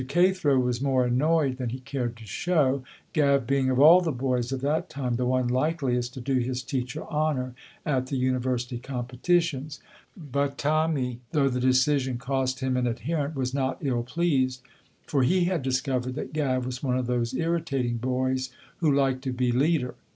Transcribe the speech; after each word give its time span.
Cathro 0.07 0.57
was 0.57 0.81
more 0.81 1.05
annoyed 1.05 1.57
than 1.57 1.69
he 1.69 1.77
cared 1.79 2.17
to 2.17 2.25
show, 2.25 2.83
Gav 3.13 3.45
being 3.45 3.69
of 3.69 3.79
all 3.79 4.01
the 4.01 4.11
boys 4.11 4.51
of 4.51 4.61
that 4.61 4.89
time 4.89 5.15
the 5.15 5.27
one 5.27 5.47
likeliest 5.47 6.15
to 6.15 6.19
do 6.19 6.39
his 6.39 6.63
teacher 6.63 7.03
honor 7.05 7.53
at 7.85 8.07
the 8.07 8.17
university 8.17 8.79
competitions, 8.79 9.79
but 10.17 10.57
Tommy, 10.57 11.19
though 11.33 11.49
the 11.49 11.59
decision 11.59 12.17
cost 12.17 12.61
him 12.61 12.75
an 12.77 12.87
adherent, 12.87 13.35
was 13.35 13.53
not 13.53 13.77
ill 13.81 14.01
pleased, 14.01 14.63
for 15.05 15.21
he 15.21 15.43
had 15.43 15.61
discovered 15.61 16.15
that 16.15 16.33
Gav 16.33 16.65
was 16.65 16.81
one 16.81 16.97
of 16.97 17.05
those 17.05 17.35
irritating 17.35 17.97
boys 17.97 18.49
who 18.77 18.91
like 18.91 19.21
to 19.21 19.31
be 19.31 19.51
leader. 19.51 19.93